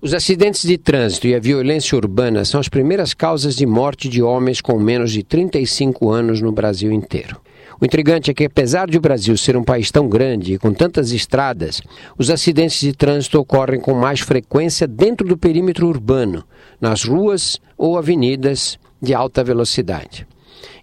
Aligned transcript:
Os 0.00 0.14
acidentes 0.14 0.62
de 0.62 0.78
trânsito 0.78 1.26
e 1.26 1.34
a 1.34 1.40
violência 1.40 1.96
urbana 1.96 2.44
são 2.44 2.60
as 2.60 2.68
primeiras 2.68 3.12
causas 3.12 3.56
de 3.56 3.66
morte 3.66 4.08
de 4.08 4.22
homens 4.22 4.60
com 4.60 4.78
menos 4.78 5.10
de 5.10 5.24
35 5.24 6.08
anos 6.08 6.40
no 6.40 6.52
Brasil 6.52 6.92
inteiro. 6.92 7.40
O 7.80 7.84
intrigante 7.84 8.30
é 8.30 8.34
que, 8.34 8.44
apesar 8.44 8.88
de 8.88 8.96
o 8.96 9.00
Brasil 9.00 9.36
ser 9.36 9.56
um 9.56 9.64
país 9.64 9.90
tão 9.90 10.08
grande 10.08 10.54
e 10.54 10.58
com 10.58 10.72
tantas 10.72 11.10
estradas, 11.10 11.82
os 12.16 12.30
acidentes 12.30 12.78
de 12.78 12.92
trânsito 12.92 13.40
ocorrem 13.40 13.80
com 13.80 13.92
mais 13.92 14.20
frequência 14.20 14.86
dentro 14.86 15.26
do 15.26 15.36
perímetro 15.36 15.88
urbano, 15.88 16.44
nas 16.80 17.02
ruas 17.02 17.60
ou 17.76 17.98
avenidas 17.98 18.78
de 19.02 19.12
alta 19.12 19.42
velocidade. 19.42 20.28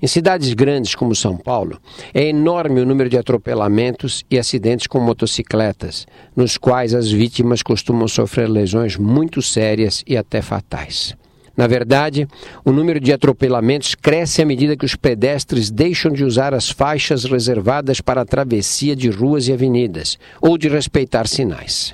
Em 0.01 0.07
cidades 0.07 0.53
grandes 0.53 0.95
como 0.95 1.15
São 1.15 1.37
Paulo, 1.37 1.79
é 2.13 2.27
enorme 2.27 2.81
o 2.81 2.85
número 2.85 3.09
de 3.09 3.17
atropelamentos 3.17 4.23
e 4.29 4.37
acidentes 4.37 4.87
com 4.87 4.99
motocicletas, 4.99 6.05
nos 6.35 6.57
quais 6.57 6.93
as 6.93 7.09
vítimas 7.11 7.63
costumam 7.63 8.07
sofrer 8.07 8.49
lesões 8.49 8.97
muito 8.97 9.41
sérias 9.41 10.03
e 10.07 10.17
até 10.17 10.41
fatais. 10.41 11.15
Na 11.55 11.67
verdade, 11.67 12.27
o 12.65 12.71
número 12.71 12.99
de 12.99 13.13
atropelamentos 13.13 13.95
cresce 13.95 14.41
à 14.41 14.45
medida 14.45 14.75
que 14.75 14.85
os 14.85 14.95
pedestres 14.95 15.71
deixam 15.71 16.11
de 16.11 16.23
usar 16.23 16.53
as 16.53 16.69
faixas 16.69 17.23
reservadas 17.23 18.01
para 18.01 18.21
a 18.21 18.25
travessia 18.25 18.95
de 18.95 19.09
ruas 19.09 19.47
e 19.47 19.53
avenidas, 19.53 20.19
ou 20.41 20.57
de 20.57 20.67
respeitar 20.67 21.27
sinais. 21.27 21.93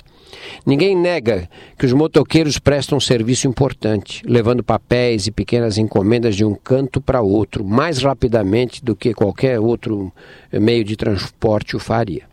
Ninguém 0.64 0.96
nega 0.96 1.48
que 1.78 1.86
os 1.86 1.92
motoqueiros 1.92 2.58
prestam 2.58 2.98
um 2.98 3.00
serviço 3.00 3.48
importante, 3.48 4.22
levando 4.24 4.62
papéis 4.62 5.26
e 5.26 5.30
pequenas 5.30 5.78
encomendas 5.78 6.36
de 6.36 6.44
um 6.44 6.54
canto 6.54 7.00
para 7.00 7.20
outro 7.20 7.64
mais 7.64 8.02
rapidamente 8.02 8.84
do 8.84 8.94
que 8.94 9.14
qualquer 9.14 9.58
outro 9.58 10.12
meio 10.52 10.84
de 10.84 10.96
transporte 10.96 11.76
o 11.76 11.78
faria. 11.78 12.32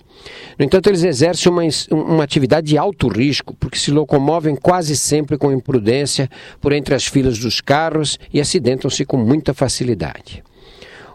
No 0.57 0.65
entanto, 0.65 0.87
eles 0.87 1.03
exercem 1.03 1.51
uma, 1.51 1.61
uma 1.91 2.23
atividade 2.23 2.67
de 2.67 2.77
alto 2.77 3.07
risco, 3.07 3.55
porque 3.57 3.77
se 3.77 3.91
locomovem 3.91 4.55
quase 4.55 4.95
sempre 4.95 5.37
com 5.37 5.51
imprudência 5.51 6.29
por 6.59 6.73
entre 6.73 6.93
as 6.93 7.05
filas 7.05 7.39
dos 7.39 7.61
carros 7.61 8.19
e 8.33 8.41
acidentam-se 8.41 9.05
com 9.05 9.17
muita 9.17 9.53
facilidade. 9.53 10.43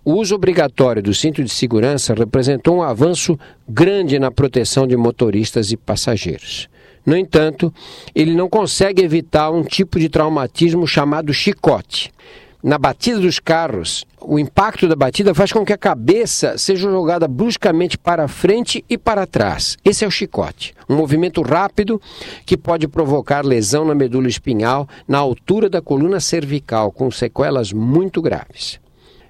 O 0.06 0.16
uso 0.16 0.34
obrigatório 0.34 1.02
do 1.02 1.14
cinto 1.14 1.42
de 1.42 1.48
segurança 1.48 2.12
representou 2.12 2.76
um 2.76 2.82
avanço 2.82 3.38
grande 3.66 4.18
na 4.18 4.30
proteção 4.30 4.86
de 4.86 4.94
motoristas 4.98 5.72
e 5.72 5.78
passageiros. 5.78 6.68
No 7.06 7.16
entanto, 7.16 7.72
ele 8.14 8.34
não 8.34 8.46
consegue 8.46 9.02
evitar 9.02 9.50
um 9.50 9.62
tipo 9.62 9.98
de 9.98 10.10
traumatismo 10.10 10.86
chamado 10.86 11.32
chicote. 11.32 12.12
Na 12.62 12.76
batida 12.76 13.18
dos 13.18 13.38
carros, 13.38 14.04
o 14.20 14.38
impacto 14.38 14.86
da 14.86 14.94
batida 14.94 15.34
faz 15.34 15.50
com 15.52 15.64
que 15.64 15.72
a 15.72 15.78
cabeça 15.78 16.58
seja 16.58 16.90
jogada 16.90 17.26
bruscamente 17.26 17.96
para 17.96 18.28
frente 18.28 18.84
e 18.90 18.98
para 18.98 19.26
trás. 19.26 19.78
Esse 19.82 20.04
é 20.04 20.08
o 20.08 20.10
chicote, 20.10 20.74
um 20.86 20.96
movimento 20.96 21.40
rápido 21.40 21.98
que 22.44 22.58
pode 22.58 22.86
provocar 22.88 23.42
lesão 23.42 23.86
na 23.86 23.94
medula 23.94 24.28
espinhal 24.28 24.86
na 25.08 25.16
altura 25.16 25.70
da 25.70 25.80
coluna 25.80 26.20
cervical, 26.20 26.92
com 26.92 27.10
sequelas 27.10 27.72
muito 27.72 28.20
graves. 28.20 28.83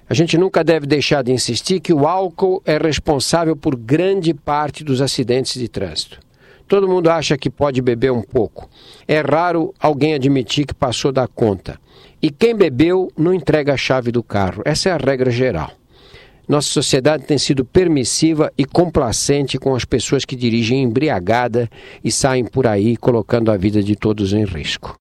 A 0.07 0.13
gente 0.13 0.37
nunca 0.37 0.63
deve 0.63 0.85
deixar 0.85 1.23
de 1.23 1.31
insistir 1.31 1.79
que 1.79 1.91
o 1.91 2.07
álcool 2.07 2.61
é 2.63 2.77
responsável 2.77 3.55
por 3.55 3.75
grande 3.75 4.35
parte 4.35 4.83
dos 4.83 5.01
acidentes 5.01 5.59
de 5.59 5.67
trânsito. 5.67 6.19
Todo 6.67 6.87
mundo 6.87 7.09
acha 7.09 7.37
que 7.37 7.49
pode 7.49 7.81
beber 7.81 8.11
um 8.11 8.21
pouco. 8.21 8.69
É 9.07 9.21
raro 9.21 9.73
alguém 9.79 10.13
admitir 10.13 10.65
que 10.65 10.73
passou 10.73 11.11
da 11.11 11.27
conta. 11.27 11.79
E 12.21 12.29
quem 12.29 12.55
bebeu 12.55 13.11
não 13.17 13.33
entrega 13.33 13.73
a 13.73 13.77
chave 13.77 14.11
do 14.11 14.21
carro. 14.21 14.61
Essa 14.65 14.89
é 14.89 14.91
a 14.91 14.97
regra 14.97 15.31
geral. 15.31 15.71
Nossa 16.47 16.69
sociedade 16.69 17.23
tem 17.23 17.39
sido 17.39 17.65
permissiva 17.65 18.51
e 18.55 18.65
complacente 18.65 19.57
com 19.57 19.73
as 19.73 19.85
pessoas 19.85 20.25
que 20.25 20.35
dirigem 20.35 20.83
embriagada 20.83 21.67
e 22.03 22.11
saem 22.11 22.45
por 22.45 22.67
aí 22.67 22.95
colocando 22.95 23.51
a 23.51 23.57
vida 23.57 23.81
de 23.81 23.95
todos 23.95 24.33
em 24.33 24.45
risco. 24.45 24.93